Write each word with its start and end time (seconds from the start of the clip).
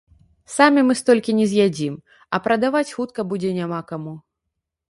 Самі 0.53 0.81
мы 0.87 0.95
столькі 1.01 1.35
не 1.41 1.45
з'ядзім, 1.51 1.99
а 2.37 2.39
прадаваць 2.47 2.85
хутка 2.97 3.27
будзе 3.35 3.53
няма 3.61 3.79
каму. 3.93 4.19